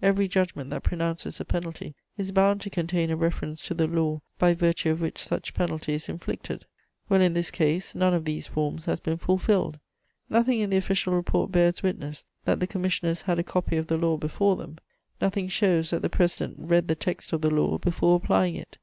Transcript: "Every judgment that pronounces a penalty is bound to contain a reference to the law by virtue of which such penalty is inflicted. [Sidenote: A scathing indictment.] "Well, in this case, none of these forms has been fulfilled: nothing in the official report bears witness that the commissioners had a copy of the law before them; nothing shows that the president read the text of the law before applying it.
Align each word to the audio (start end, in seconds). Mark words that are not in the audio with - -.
"Every 0.00 0.26
judgment 0.26 0.70
that 0.70 0.84
pronounces 0.84 1.38
a 1.38 1.44
penalty 1.44 1.94
is 2.16 2.32
bound 2.32 2.62
to 2.62 2.70
contain 2.70 3.10
a 3.10 3.14
reference 3.18 3.60
to 3.66 3.74
the 3.74 3.86
law 3.86 4.22
by 4.38 4.54
virtue 4.54 4.88
of 4.90 5.02
which 5.02 5.22
such 5.22 5.52
penalty 5.52 5.92
is 5.92 6.08
inflicted. 6.08 6.64
[Sidenote: 6.66 6.66
A 6.66 6.80
scathing 6.80 7.00
indictment.] 7.10 7.10
"Well, 7.10 7.26
in 7.26 7.34
this 7.74 7.84
case, 7.84 7.94
none 7.94 8.14
of 8.14 8.24
these 8.24 8.46
forms 8.46 8.84
has 8.86 9.00
been 9.00 9.18
fulfilled: 9.18 9.78
nothing 10.30 10.60
in 10.60 10.70
the 10.70 10.78
official 10.78 11.12
report 11.12 11.52
bears 11.52 11.82
witness 11.82 12.24
that 12.46 12.60
the 12.60 12.66
commissioners 12.66 13.20
had 13.20 13.38
a 13.38 13.42
copy 13.42 13.76
of 13.76 13.88
the 13.88 13.98
law 13.98 14.16
before 14.16 14.56
them; 14.56 14.78
nothing 15.20 15.46
shows 15.46 15.90
that 15.90 16.00
the 16.00 16.08
president 16.08 16.56
read 16.58 16.88
the 16.88 16.94
text 16.94 17.34
of 17.34 17.42
the 17.42 17.50
law 17.50 17.76
before 17.76 18.16
applying 18.16 18.54
it. 18.54 18.78